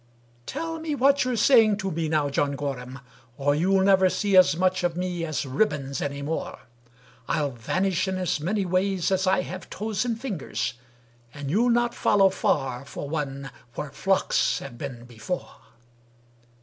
[0.47, 3.01] "—"Tell me what you're saying to me now, John Gorham,
[3.37, 6.61] Or you'll never see as much of me as ribbons any more;
[7.27, 10.73] I'll vanish in as many ways as I have toes and fingers,
[11.35, 15.57] And you'll not follow far for one where flocks have been before."